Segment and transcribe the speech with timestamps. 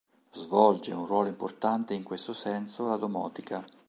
[0.31, 3.63] Svolge un ruolo importante in questo senso la domotica.